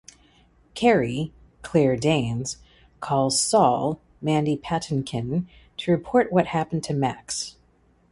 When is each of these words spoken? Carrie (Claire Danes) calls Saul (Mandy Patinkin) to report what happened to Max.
Carrie 0.73 1.31
(Claire 1.61 1.95
Danes) 1.95 2.57
calls 3.01 3.39
Saul 3.39 4.01
(Mandy 4.19 4.57
Patinkin) 4.57 5.45
to 5.77 5.91
report 5.91 6.31
what 6.31 6.47
happened 6.47 6.83
to 6.85 6.95
Max. 6.95 7.57